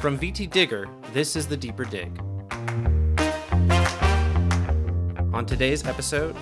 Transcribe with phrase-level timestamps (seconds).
[0.00, 2.16] From VT Digger, this is The Deeper Dig.
[5.34, 6.36] On today's episode,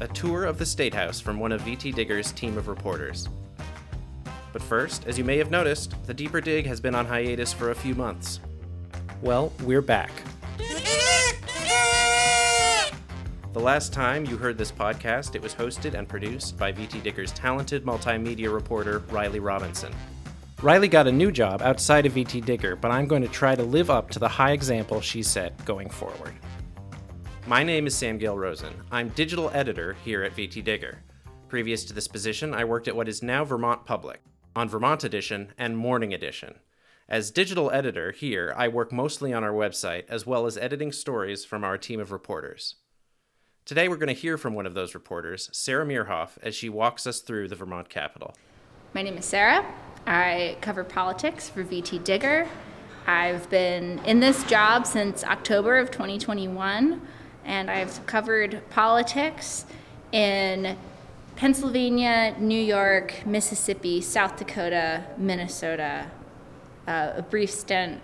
[0.00, 3.28] a tour of the State House from one of VT Digger's team of reporters.
[4.52, 7.70] But first, as you may have noticed, The Deeper Dig has been on hiatus for
[7.70, 8.40] a few months.
[9.22, 10.10] Well, we're back.
[13.52, 17.30] The last time you heard this podcast, it was hosted and produced by VT Digger's
[17.30, 19.94] talented multimedia reporter, Riley Robinson.
[20.62, 23.62] Riley got a new job outside of VT Digger, but I'm going to try to
[23.62, 26.32] live up to the high example she set going forward.
[27.46, 28.72] My name is Sam Gale Rosen.
[28.90, 31.02] I'm digital editor here at VT Digger.
[31.48, 34.22] Previous to this position, I worked at what is now Vermont Public,
[34.56, 36.54] on Vermont Edition and Morning Edition.
[37.06, 41.44] As digital editor here, I work mostly on our website as well as editing stories
[41.44, 42.76] from our team of reporters.
[43.66, 47.06] Today, we're going to hear from one of those reporters, Sarah Mearhoff, as she walks
[47.06, 48.34] us through the Vermont Capitol.
[48.94, 49.62] My name is Sarah.
[50.06, 52.46] I cover politics for VT Digger.
[53.06, 57.00] I've been in this job since October of 2021,
[57.44, 59.66] and I've covered politics
[60.12, 60.76] in
[61.34, 66.10] Pennsylvania, New York, Mississippi, South Dakota, Minnesota,
[66.86, 68.00] uh, a brief stint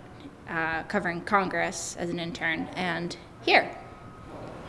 [0.49, 3.75] uh, covering Congress as an intern, and here.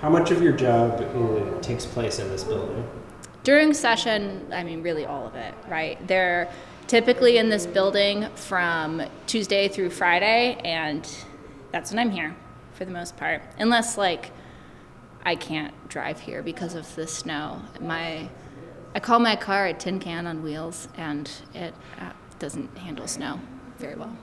[0.01, 2.89] How much of your job uh, takes place in this building?
[3.43, 5.99] During session, I mean, really all of it, right?
[6.07, 6.49] They're
[6.87, 11.09] typically in this building from Tuesday through Friday, and
[11.73, 12.35] that's when I'm here
[12.73, 13.43] for the most part.
[13.59, 14.31] Unless, like,
[15.25, 17.63] I can't drive here because of the snow.
[17.81, 18.29] My,
[18.95, 23.41] I call my car a tin can on wheels, and it uh, doesn't handle snow
[23.79, 24.17] very well.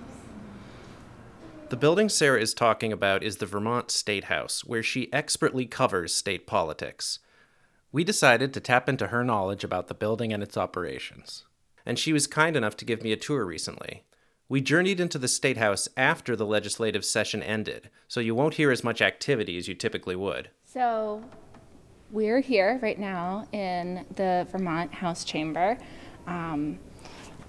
[1.69, 6.13] The building Sarah is talking about is the Vermont State House, where she expertly covers
[6.13, 7.19] state politics.
[7.93, 11.45] We decided to tap into her knowledge about the building and its operations.
[11.85, 14.03] And she was kind enough to give me a tour recently.
[14.49, 18.69] We journeyed into the State House after the legislative session ended, so you won't hear
[18.69, 20.49] as much activity as you typically would.
[20.65, 21.23] So,
[22.11, 25.77] we're here right now in the Vermont House Chamber.
[26.27, 26.79] Um,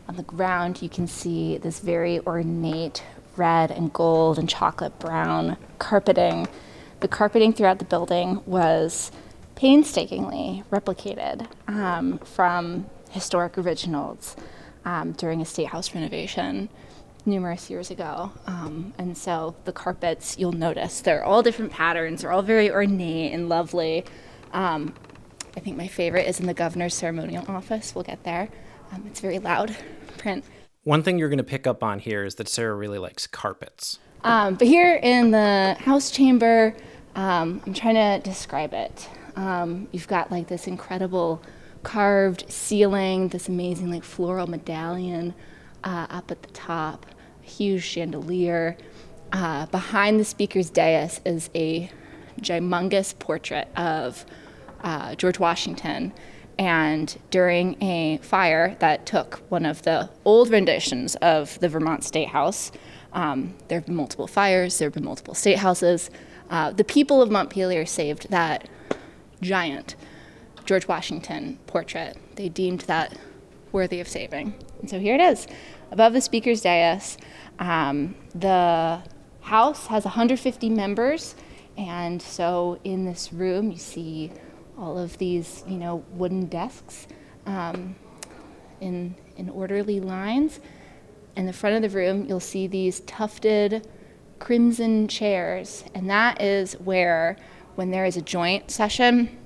[0.09, 3.03] on the ground, you can see this very ornate
[3.37, 6.47] red and gold and chocolate brown carpeting.
[7.01, 9.11] The carpeting throughout the building was
[9.57, 14.37] painstakingly replicated um, from historic originals
[14.85, 16.69] um, during a state house renovation
[17.25, 18.33] numerous years ago.
[18.47, 23.33] Um, and so the carpets, you'll notice, they're all different patterns, they're all very ornate
[23.33, 24.05] and lovely.
[24.53, 24.95] Um,
[25.57, 27.95] I think my favorite is in the governor's ceremonial office.
[27.95, 28.49] We'll get there.
[28.91, 29.77] Um, it's very loud
[30.19, 30.45] print.
[30.85, 33.99] One thing you're going to pick up on here is that Sarah really likes carpets.
[34.25, 36.75] Um, but here in the house chamber,
[37.15, 39.09] um, I'm trying to describe it.
[39.37, 41.43] Um, you've got like this incredible
[41.83, 45.35] carved ceiling, this amazing like floral medallion
[45.85, 47.07] uh, up at the top,
[47.41, 48.77] huge chandelier.
[49.33, 51.91] Uh, behind the speaker's dais is a
[52.41, 54.25] humongous portrait of
[54.83, 56.13] uh, George Washington
[56.59, 62.29] and during a fire that took one of the old renditions of the Vermont State
[62.29, 62.71] House,
[63.13, 66.11] um, there have been multiple fires, there have been multiple state houses.
[66.51, 68.69] Uh, the people of Montpelier saved that
[69.41, 69.97] giant
[70.65, 72.17] George Washington portrait.
[72.37, 73.17] They deemed that
[73.73, 74.55] worthy of saving.
[74.81, 75.47] And so here it is,
[75.91, 77.17] above the speaker's dais.
[77.59, 79.03] Um, the
[79.41, 81.35] House has 150 members,
[81.77, 84.31] and so in this room you see
[84.79, 87.07] all of these, you know, wooden desks
[87.47, 87.97] um,
[88.81, 90.61] in, in orderly lines.
[91.37, 93.89] In the front of the room, you'll see these tufted
[94.39, 97.37] crimson chairs, and that is where,
[97.75, 99.39] when there is a joint session,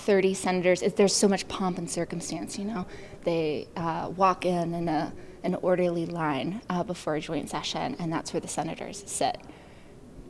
[0.00, 2.86] 30 senators, there's so much pomp and circumstance, you know,
[3.24, 5.12] they uh, walk in in a,
[5.42, 9.38] an orderly line uh, before a joint session, and that's where the senators sit.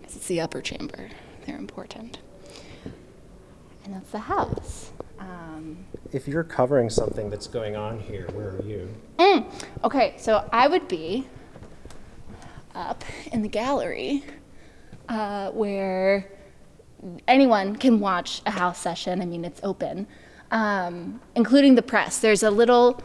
[0.01, 1.09] Because it's the upper chamber,
[1.47, 2.19] they're important
[3.91, 4.93] and that's the house.
[5.19, 8.89] Um, if you're covering something that's going on here, where are you?
[9.19, 9.53] Mm,
[9.85, 11.27] okay, so I would be
[12.75, 14.25] up in the gallery
[15.09, 16.31] uh, where
[17.27, 19.21] anyone can watch a house session.
[19.23, 20.07] I mean, it's open,
[20.51, 22.19] um, including the press.
[22.19, 23.03] There's a little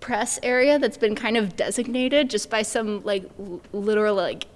[0.00, 4.46] press area that's been kind of designated just by some like l- literal like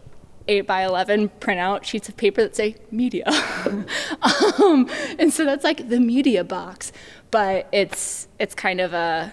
[0.49, 3.25] 8 by 11 printout sheets of paper that say media.
[4.61, 6.93] um, and so that's like the media box,
[7.31, 9.33] but it's it's kind of a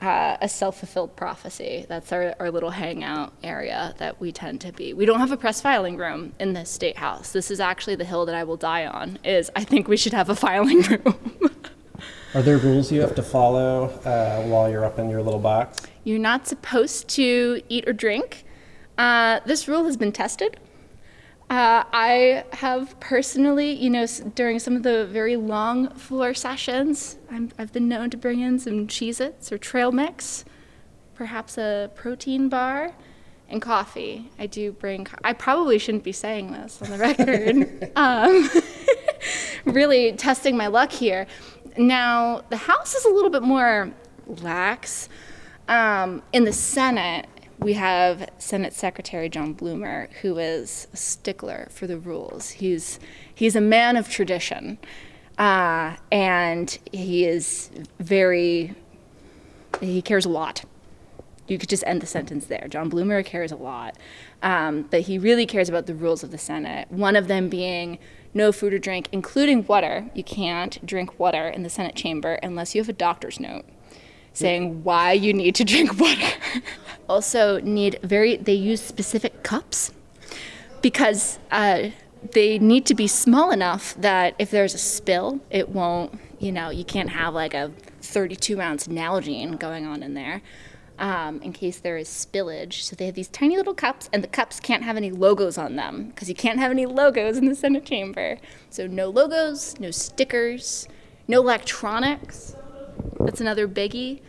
[0.00, 1.84] uh, a self-fulfilled prophecy.
[1.88, 4.92] That's our, our little hangout area that we tend to be.
[4.92, 7.32] We don't have a press filing room in this state house.
[7.32, 9.18] This is actually the hill that I will die on.
[9.24, 11.50] Is I think we should have a filing room.
[12.34, 15.80] Are there rules you have to follow uh, while you're up in your little box?
[16.04, 18.44] You're not supposed to eat or drink
[18.98, 20.58] Uh, this rule has been tested.
[21.50, 27.50] Uh, I have personally, you know, during some of the very long floor sessions, I'm,
[27.58, 30.44] I've been known to bring in some Cheez Its or trail mix,
[31.14, 32.92] perhaps a protein bar,
[33.48, 34.30] and coffee.
[34.38, 37.92] I do bring, co- I probably shouldn't be saying this on the record.
[37.96, 38.50] um,
[39.72, 41.26] really testing my luck here.
[41.78, 43.90] Now, the House is a little bit more
[44.26, 45.08] lax.
[45.66, 47.26] Um, in the Senate,
[47.58, 52.50] we have Senate Secretary John Bloomer, who is a stickler for the rules.
[52.50, 53.00] He's
[53.34, 54.78] he's a man of tradition,
[55.38, 58.74] uh, and he is very.
[59.80, 60.64] He cares a lot.
[61.46, 62.66] You could just end the sentence there.
[62.68, 63.96] John Bloomer cares a lot,
[64.42, 66.90] um, but he really cares about the rules of the Senate.
[66.90, 67.98] One of them being
[68.34, 70.10] no food or drink, including water.
[70.14, 73.64] You can't drink water in the Senate chamber unless you have a doctor's note
[74.32, 76.36] saying why you need to drink water.
[77.08, 79.92] Also, need very, they use specific cups
[80.82, 81.90] because uh,
[82.32, 86.70] they need to be small enough that if there's a spill, it won't, you know,
[86.70, 87.72] you can't have like a
[88.02, 90.42] 32 ounce Nalgene going on in there.
[90.98, 92.82] Um, in case there is spillage.
[92.82, 95.76] So they have these tiny little cups, and the cups can't have any logos on
[95.76, 98.38] them because you can't have any logos in the Senate chamber.
[98.68, 100.88] So no logos, no stickers,
[101.28, 102.56] no electronics.
[103.20, 104.22] That's another biggie.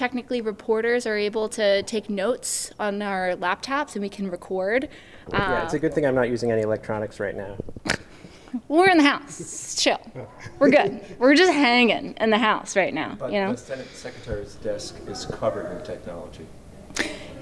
[0.00, 4.88] Technically, reporters are able to take notes on our laptops and we can record.
[5.30, 7.58] Uh, Yeah, it's a good thing I'm not using any electronics right now.
[8.68, 9.74] we're in the house.
[9.78, 10.00] Chill.
[10.58, 11.04] We're good.
[11.18, 13.16] We're just hanging in the house right now.
[13.18, 16.46] But you know, the Senate Secretary's desk is covered in technology.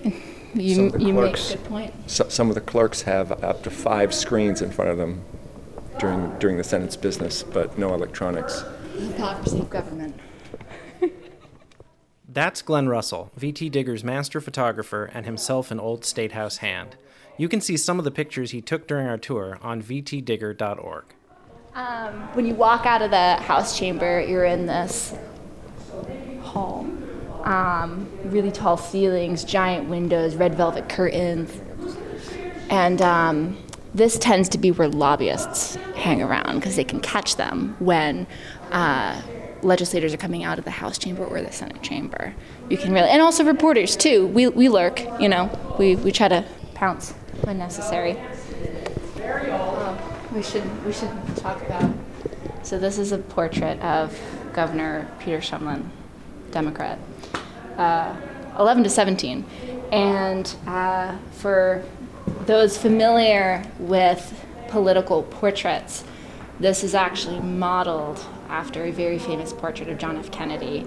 [0.03, 0.13] some
[0.55, 1.95] you, of the you make a good point.
[2.11, 5.23] So, some of the clerks have up to five screens in front of them
[6.01, 8.65] during, during the Senate's business, but no electronics.
[8.99, 10.19] Hypocrisy of government.
[12.31, 16.97] That's Glenn Russell, VT Digger's master photographer and himself an old State House hand.
[17.39, 21.05] You can see some of the pictures he took during our tour on vtdigger.org.
[21.75, 25.15] Um, when you walk out of the House chamber, you're in this
[26.43, 26.87] hall.
[27.45, 31.59] Um, really tall ceilings, giant windows, red velvet curtains.
[32.69, 33.57] And um,
[33.95, 38.27] this tends to be where lobbyists hang around because they can catch them when
[38.71, 39.19] uh,
[39.63, 42.35] legislators are coming out of the House chamber or the Senate chamber.
[42.69, 44.27] You can really, and also reporters too.
[44.29, 46.45] We, we lurk, you know, we, we try to
[46.75, 47.13] pounce
[47.43, 48.17] when necessary.
[50.33, 51.93] We should we should talk about.
[52.63, 54.19] So this is a portrait of
[54.53, 55.89] Governor Peter Shumlin,
[56.51, 56.99] Democrat,
[57.77, 58.15] uh,
[58.59, 59.45] 11 to 17,
[59.91, 61.83] and uh, for
[62.47, 66.05] those familiar with political portraits,
[66.61, 70.31] this is actually modeled after a very famous portrait of John F.
[70.31, 70.87] Kennedy,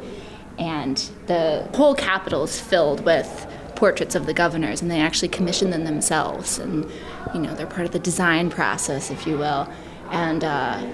[0.58, 0.98] and
[1.28, 5.86] the whole Capitol is filled with portraits of the governors, and they actually commission them
[5.86, 6.90] themselves, and
[7.34, 9.68] you know they're part of the design process, if you will.
[10.12, 10.86] And uh,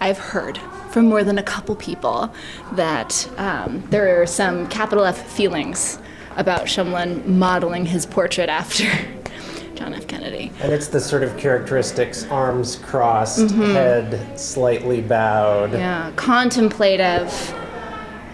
[0.00, 0.58] I've heard
[0.90, 2.32] from more than a couple people
[2.72, 5.98] that um, there are some capital F feelings
[6.36, 8.84] about Shumlin modeling his portrait after
[9.74, 10.06] John F.
[10.06, 10.52] Kennedy.
[10.60, 15.72] And it's the sort of characteristics arms crossed, head slightly bowed.
[15.72, 17.54] Yeah, contemplative,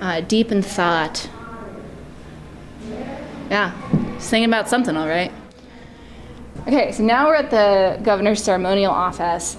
[0.01, 1.29] uh, deep in thought.
[3.51, 3.73] Yeah,
[4.15, 5.33] just thinking about something, all right.
[6.67, 9.57] Okay, so now we're at the governor's ceremonial office.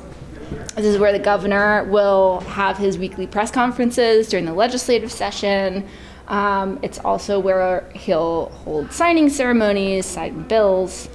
[0.75, 5.88] This is where the governor will have his weekly press conferences during the legislative session.
[6.27, 11.09] Um, it's also where he'll hold signing ceremonies, sign bills,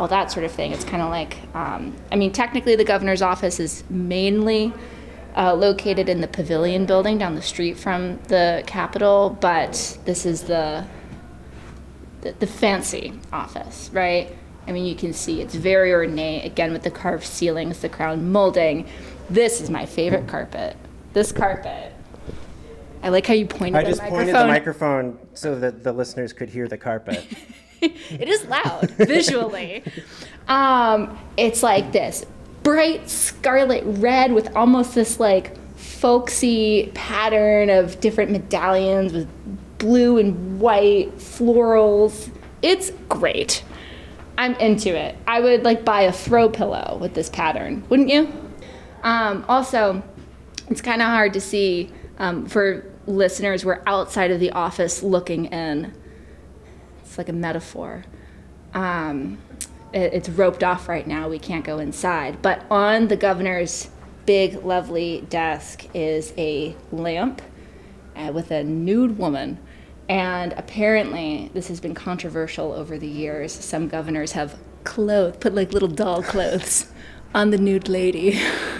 [0.00, 0.72] all that sort of thing.
[0.72, 4.72] It's kind of like, um, I mean, technically the governor's office is mainly
[5.36, 10.44] uh, located in the Pavilion building down the street from the Capitol, but this is
[10.44, 10.86] the
[12.22, 14.36] the, the fancy office, right?
[14.66, 18.30] I mean, you can see it's very ornate, again, with the carved ceilings, the crown
[18.30, 18.86] molding.
[19.30, 20.76] This is my favorite carpet.
[21.14, 21.94] This carpet.
[23.02, 23.86] I like how you pointed the microphone.
[23.86, 27.26] I just pointed the microphone so that the listeners could hear the carpet.
[27.80, 29.82] it is loud visually.
[30.48, 32.26] Um, it's like this
[32.62, 39.28] bright scarlet red with almost this like folksy pattern of different medallions with
[39.78, 42.30] blue and white florals.
[42.62, 43.64] It's great.
[44.36, 45.16] I'm into it.
[45.26, 48.32] I would like buy a throw pillow with this pattern, wouldn't you?
[49.02, 50.02] Um, also,
[50.68, 53.64] it's kind of hard to see um, for listeners.
[53.64, 55.92] We're outside of the office looking in.
[57.04, 58.04] It's like a metaphor.
[58.72, 59.38] Um,
[59.92, 61.28] it- it's roped off right now.
[61.28, 62.40] We can't go inside.
[62.40, 63.88] But on the governor's
[64.26, 67.42] big, lovely desk is a lamp
[68.16, 69.58] uh, with a nude woman
[70.08, 73.52] And apparently, this has been controversial over the years.
[73.52, 76.86] Some governors have clothes, put like little doll clothes
[77.34, 78.36] on the nude lady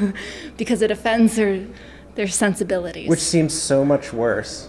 [0.57, 1.67] because it offends their,
[2.21, 3.09] their sensibilities.
[3.09, 4.69] Which seems so much worse.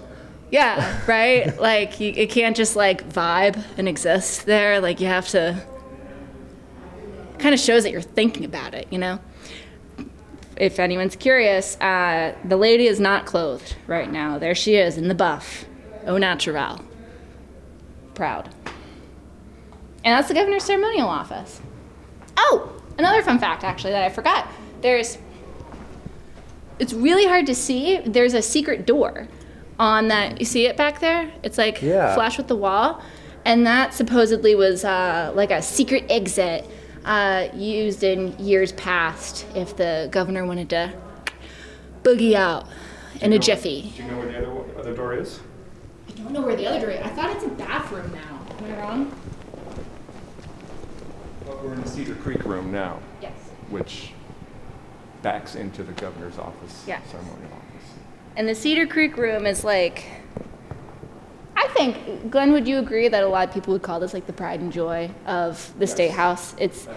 [0.51, 1.59] Yeah, right?
[1.59, 4.79] like, you, it can't just like vibe and exist there.
[4.79, 5.61] Like, you have to.
[7.39, 9.19] Kind of shows that you're thinking about it, you know?
[10.55, 14.37] If anyone's curious, uh, the lady is not clothed right now.
[14.37, 15.65] There she is in the buff.
[16.05, 16.79] Au natural.
[18.13, 18.47] Proud.
[20.05, 21.59] And that's the governor's ceremonial office.
[22.37, 24.47] Oh, another fun fact actually that I forgot.
[24.81, 25.17] There's
[26.81, 27.99] it's really hard to see.
[27.99, 29.27] There's a secret door
[29.77, 30.39] on that.
[30.39, 31.31] You see it back there?
[31.43, 32.15] It's like Yeah.
[32.15, 33.01] flush with the wall.
[33.45, 36.65] And that supposedly was uh, like a secret exit
[37.05, 40.91] uh, used in years past if the governor wanted to
[42.03, 42.65] boogie out
[43.21, 43.93] in a jiffy.
[43.95, 45.39] Do you know where the other, other door is?
[46.07, 47.01] I don't know where the other door is.
[47.01, 48.65] I thought it's a bathroom now.
[48.65, 49.11] Am I wrong?
[51.47, 53.33] Well, we're in the Cedar Creek room now, Yes.
[53.69, 54.13] which
[55.21, 56.99] backs into the governor's office, Yeah.
[57.09, 57.89] ceremonial office.
[58.35, 60.05] And the Cedar Creek room is like,
[61.55, 64.25] I think, Glenn, would you agree that a lot of people would call this like
[64.25, 66.55] the pride and joy of the State House?
[66.57, 66.87] It's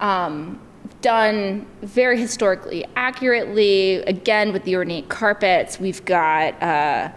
[0.00, 0.60] um,
[1.00, 5.80] done very historically accurately, again, with the ornate carpets.
[5.80, 7.08] We've got uh,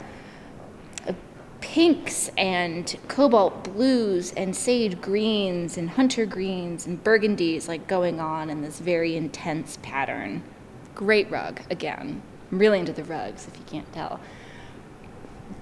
[1.62, 8.50] pinks and cobalt blues and sage greens and hunter greens and burgundies like going on
[8.50, 10.44] in this very intense pattern.
[10.96, 12.22] Great rug, again.
[12.52, 14.20] I'm really into the rugs, if you can't tell.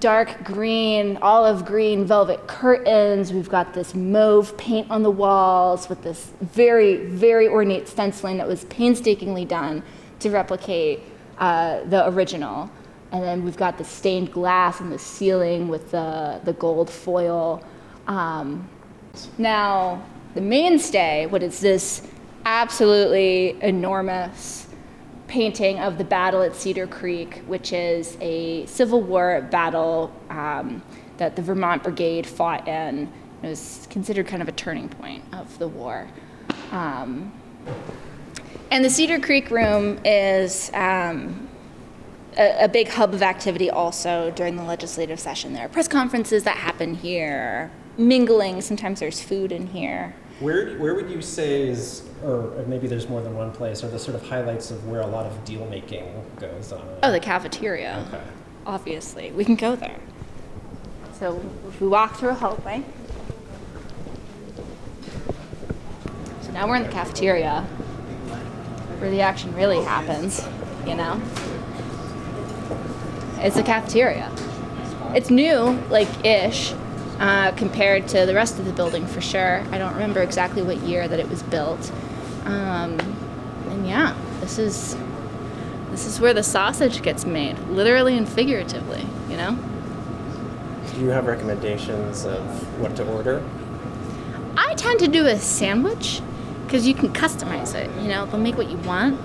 [0.00, 3.32] Dark green, olive green velvet curtains.
[3.32, 8.46] We've got this mauve paint on the walls with this very, very ornate stenciling that
[8.46, 9.82] was painstakingly done
[10.20, 11.00] to replicate
[11.38, 12.70] uh, the original.
[13.12, 17.64] And then we've got the stained glass and the ceiling with the, the gold foil.
[18.06, 18.68] Um,
[19.38, 22.06] now, the mainstay, what is this
[22.44, 24.68] absolutely enormous
[25.26, 30.82] painting of the battle at Cedar Creek, which is a Civil War battle um,
[31.18, 33.12] that the Vermont Brigade fought in.
[33.42, 36.08] It was considered kind of a turning point of the war.
[36.72, 37.32] Um,
[38.70, 41.48] and the Cedar Creek room is um,
[42.38, 45.52] a, a big hub of activity also during the legislative session.
[45.52, 48.60] There are press conferences that happen here, mingling.
[48.60, 50.14] Sometimes there's food in here.
[50.40, 53.98] Where, where would you say is, or maybe there's more than one place, are the
[53.98, 56.06] sort of highlights of where a lot of deal making
[56.38, 56.86] goes on?
[57.02, 58.06] Oh, the cafeteria.
[58.08, 58.22] Okay.
[58.64, 59.98] Obviously, we can go there.
[61.18, 62.84] So if we walk through a hallway.
[66.42, 67.62] So now we're in the cafeteria,
[69.00, 70.46] where the action really happens.
[70.86, 71.20] You know,
[73.40, 74.30] it's a cafeteria.
[75.14, 76.74] It's new, like ish,
[77.18, 79.64] uh, compared to the rest of the building for sure.
[79.72, 81.90] I don't remember exactly what year that it was built.
[82.44, 82.98] Um,
[83.68, 84.96] and yeah, this is
[85.90, 89.58] this is where the sausage gets made, literally and figuratively, you know?
[90.92, 92.40] Do you have recommendations of
[92.78, 93.42] what to order?
[94.56, 96.20] I tend to do a sandwich
[96.64, 99.18] because you can customize it, you know, they'll make what you want.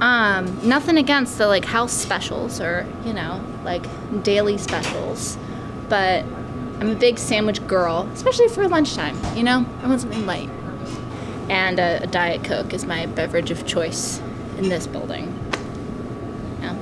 [0.00, 3.84] Um, nothing against the like house specials or, you know, like
[4.22, 5.38] daily specials,
[5.88, 6.24] but
[6.80, 9.64] I'm a big sandwich girl, especially for lunchtime, you know?
[9.82, 10.50] I want something light.
[11.48, 14.20] And a, a Diet Coke is my beverage of choice
[14.58, 15.26] in this building.
[16.60, 16.74] Yeah.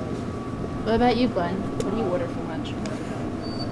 [0.83, 1.55] What about you, Glenn?
[1.83, 2.73] What do you order for lunch?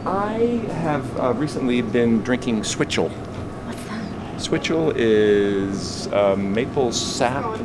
[0.06, 3.10] I have uh, recently been drinking Switchel.
[3.10, 4.42] What's that?
[4.42, 7.60] Switchel is uh, maple sap,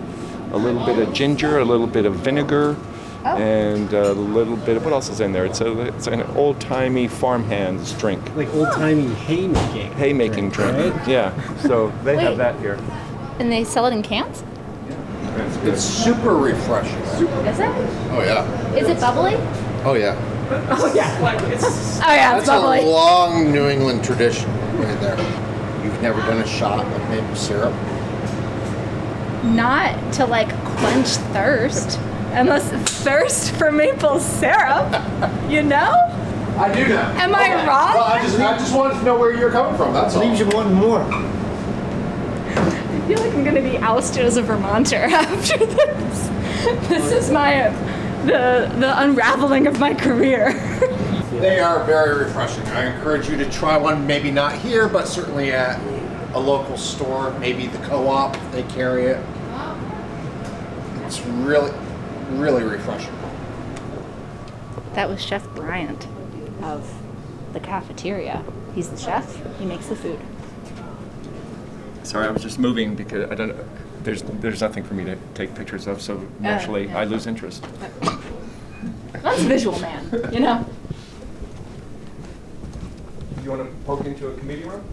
[0.52, 2.76] a little bit of ginger, a little bit of vinegar,
[3.24, 3.36] Oh.
[3.36, 5.44] and a little bit of what else is in there?
[5.44, 9.92] It's a it's an old timey farmhands drink, Like old timey haymaking.
[9.92, 10.94] haymaking drink.
[10.94, 11.08] right?
[11.08, 12.22] Yeah, so they Wait.
[12.22, 12.78] have that here.
[13.40, 14.44] And they sell it in cans?
[15.64, 16.98] It's super refreshing.
[17.46, 17.66] Is it?
[18.12, 18.74] Oh yeah.
[18.76, 19.34] Is it bubbly?
[19.84, 20.16] Oh yeah.
[20.70, 25.16] Oh yeah, oh, it's That's a long New England tradition right there.
[25.84, 27.74] You've never done a shot of maple syrup?
[29.44, 31.98] Not to like quench thirst,
[32.32, 32.68] unless
[33.02, 35.02] thirst for maple syrup.
[35.48, 35.92] You know?
[36.58, 37.00] I do know.
[37.16, 37.94] Am I wrong?
[37.94, 39.92] Well, I just I just wanted to know where you're coming from.
[39.92, 40.24] That's all.
[40.26, 41.00] Leaves you wanting more.
[41.00, 46.28] I feel like I'm gonna be ousted as a Vermonter after this.
[46.88, 47.68] This is my
[48.26, 50.52] the the unraveling of my career.
[51.30, 52.64] They are very refreshing.
[52.66, 54.04] I encourage you to try one.
[54.08, 55.78] Maybe not here, but certainly at
[56.34, 57.36] a local store.
[57.38, 59.24] Maybe the co-op they carry it.
[61.04, 61.72] It's really,
[62.32, 63.14] really refreshing.
[64.92, 66.06] That was Chef Bryant
[66.62, 66.92] of
[67.52, 68.44] the cafeteria.
[68.74, 69.58] He's the chef.
[69.58, 70.20] He makes the food.
[72.02, 73.56] Sorry, I was just moving because I don't.
[74.04, 76.98] There's there's nothing for me to take pictures of, so oh, naturally yeah.
[76.98, 77.66] I lose interest.
[79.12, 80.64] That's visual man, you know.
[83.42, 84.84] You want to poke into a committee room?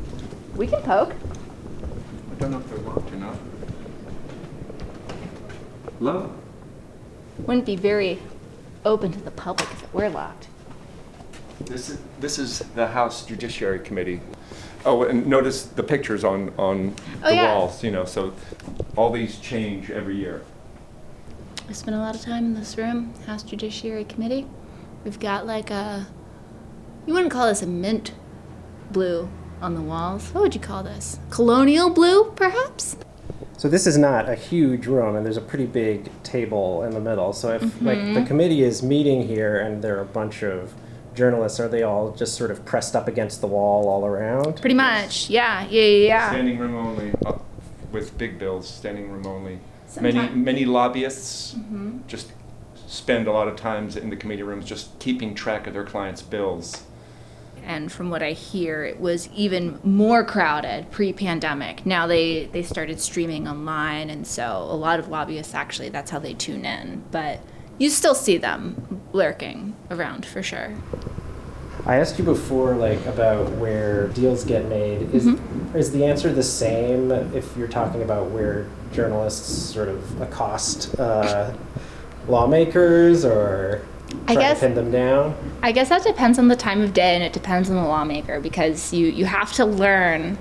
[0.56, 1.14] We can poke.
[2.32, 3.36] I don't know if they're locked or not.
[6.00, 6.34] Hello.
[7.40, 8.20] Wouldn't be very
[8.86, 10.48] open to the public if it were locked.
[11.62, 14.22] This is this is the House Judiciary Committee.
[14.86, 17.54] Oh, and notice the pictures on on Oh, the yeah.
[17.56, 17.84] walls.
[17.84, 18.34] You know, so
[18.96, 20.44] all these change every year.
[21.68, 24.46] I spent a lot of time in this room, House Judiciary Committee.
[25.04, 26.08] We've got like a,
[27.08, 28.12] you wouldn't call this a mint
[28.92, 29.28] blue
[29.66, 30.30] on the walls.
[30.32, 31.18] What would you call this?
[31.32, 32.98] Colonial blue, perhaps?
[33.58, 37.00] So this is not a huge room, and there's a pretty big table in the
[37.00, 37.34] middle.
[37.34, 40.74] So if like the committee is meeting here, and there are a bunch of
[41.16, 44.62] journalists, are they all just sort of pressed up against the wall all around?
[44.62, 46.08] Pretty much, yeah, yeah, yeah.
[46.08, 46.30] yeah.
[46.30, 47.40] Standing room only, uh,
[47.92, 48.70] with big bills.
[48.70, 49.60] Standing room only.
[50.00, 51.56] Many many lobbyists
[52.08, 52.34] just
[52.86, 56.22] spend a lot of times in the committee rooms just keeping track of their clients'
[56.22, 56.84] bills.
[57.66, 61.86] And from what I hear, it was even more crowded pre-pandemic.
[61.86, 66.20] Now they they started streaming online, and so a lot of lobbyists actually that's how
[66.20, 67.04] they tune in.
[67.12, 67.40] But
[67.78, 70.76] you still see them lurking around for sure.
[71.86, 75.14] I asked you before, like about where deals get made.
[75.14, 75.28] Is
[75.76, 81.54] is the answer the same if you're talking about where journalists sort of accost uh,
[82.28, 83.86] lawmakers or
[84.28, 85.36] I try guess- to pin them down?
[85.62, 88.40] I guess that depends on the time of day and it depends on the lawmaker
[88.40, 90.38] because you, you have to learn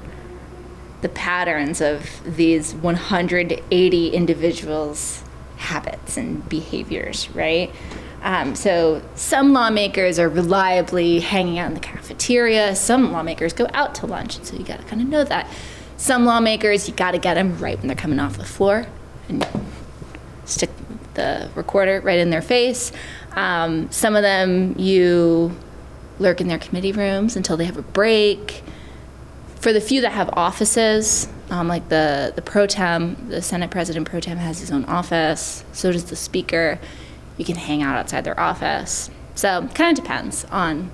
[1.00, 5.22] the patterns of these 180 individuals'
[5.56, 7.70] habits and behaviors, right?
[8.22, 12.74] Um, so some lawmakers are reliably hanging out in the cafeteria.
[12.74, 15.46] Some lawmakers go out to lunch, and so you got to kind of know that.
[15.98, 18.86] Some lawmakers, you got to get them right when they're coming off the floor,
[19.28, 19.46] and
[20.46, 20.70] stick
[21.12, 22.92] the recorder right in their face.
[23.36, 25.56] Um, some of them you
[26.18, 28.62] lurk in their committee rooms until they have a break.
[29.56, 34.08] For the few that have offices, um, like the, the pro tem, the Senate President
[34.08, 36.78] pro tem has his own office, so does the Speaker.
[37.36, 39.10] You can hang out outside their office.
[39.34, 40.90] So kind of depends on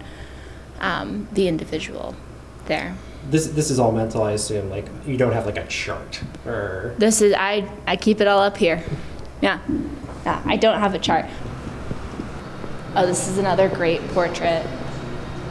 [0.81, 2.15] um, the individual
[2.67, 2.97] there.
[3.29, 4.71] This this is all mental, I assume.
[4.71, 8.41] Like you don't have like a chart or This is I I keep it all
[8.41, 8.83] up here.
[9.43, 9.59] Yeah.
[10.25, 11.27] Yeah, I don't have a chart.
[12.97, 14.67] Oh, this is another great portrait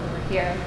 [0.03, 0.57] over here.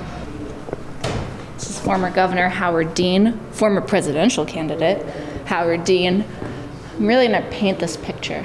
[1.55, 5.07] This is former Governor Howard Dean, former presidential candidate
[5.45, 6.25] Howard Dean.
[6.97, 8.43] I'm really going to paint this picture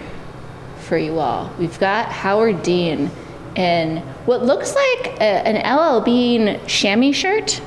[0.79, 1.53] for you all.
[1.57, 3.09] We've got Howard Dean
[3.55, 7.61] in what looks like a, an LL Bean chamois shirt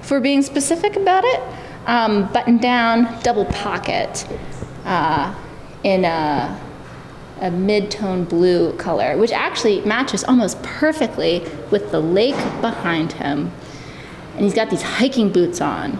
[0.00, 1.42] for being specific about it.
[1.84, 4.26] Um, button down, double pocket,
[4.86, 5.34] uh,
[5.84, 6.58] in a,
[7.40, 13.50] a mid-tone blue color, which actually matches almost perfectly with the lake behind him.
[14.34, 15.98] And he's got these hiking boots on,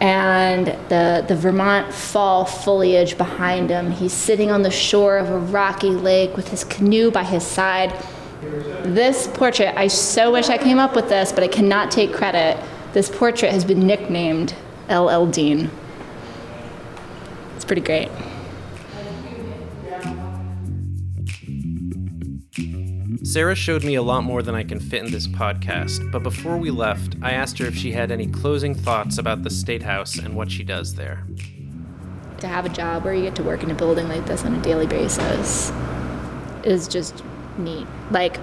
[0.00, 3.90] and the the Vermont fall foliage behind him.
[3.90, 7.92] He's sitting on the shore of a rocky lake with his canoe by his side.
[8.82, 12.62] This portrait, I so wish I came up with this, but I cannot take credit.
[12.92, 14.54] This portrait has been nicknamed
[14.88, 15.70] LL Dean.
[17.56, 18.10] It's pretty great.
[23.26, 26.56] Sarah showed me a lot more than I can fit in this podcast, but before
[26.58, 30.16] we left, I asked her if she had any closing thoughts about the State House
[30.16, 31.26] and what she does there.
[32.38, 34.54] To have a job where you get to work in a building like this on
[34.54, 35.72] a daily basis
[36.62, 37.24] is just
[37.58, 37.88] neat.
[38.12, 38.36] Like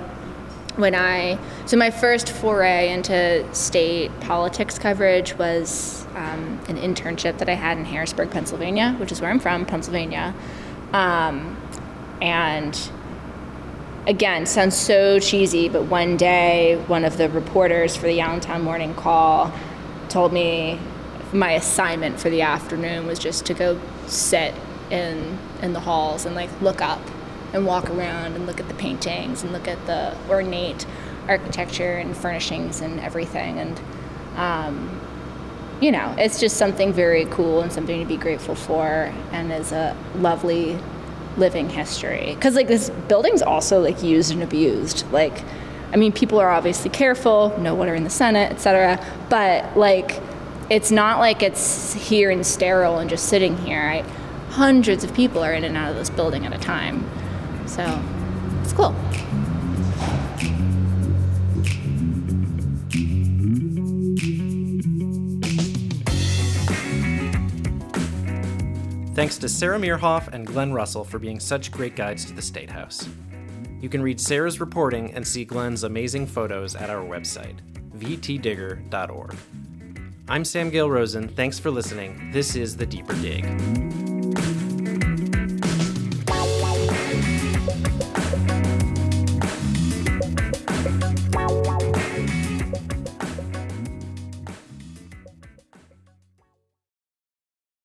[0.76, 7.48] when I, so my first foray into state politics coverage was um, an internship that
[7.48, 10.36] I had in Harrisburg, Pennsylvania, which is where I'm from, Pennsylvania.
[10.91, 11.58] Um,
[12.22, 12.78] and
[14.08, 18.94] again, sounds so cheesy, but one day one of the reporters for the Allentown Morning
[18.94, 19.54] Call
[20.10, 20.80] told me
[21.32, 24.54] my assignment for the afternoon was just to go sit
[24.92, 27.02] in in the halls and like look up
[27.54, 30.86] and walk around and look at the paintings and look at the ornate
[31.28, 33.58] architecture and furnishings and everything.
[33.58, 33.82] And
[34.36, 35.00] um,
[35.82, 39.72] you know it's just something very cool and something to be grateful for and is
[39.72, 40.78] a lovely
[41.38, 42.34] living history.
[42.36, 45.10] Because like this building's also like used and abused.
[45.12, 45.43] Like
[45.91, 50.19] i mean people are obviously careful what are in the senate etc but like
[50.72, 54.06] it's not like it's here and sterile and just sitting here right?
[54.54, 57.04] hundreds of people are in and out of this building at a time.
[57.65, 57.84] So
[58.62, 58.96] it's cool
[69.13, 72.71] Thanks to Sarah Mearhoff and Glenn Russell for being such great guides to the State
[72.71, 73.08] House.
[73.80, 77.58] You can read Sarah's reporting and see Glenn's amazing photos at our website,
[77.95, 79.36] vtdigger.org.
[80.28, 81.28] I'm Sam Gale Rosen.
[81.28, 82.32] Thanks for listening.
[82.32, 84.03] This is The Deeper Dig.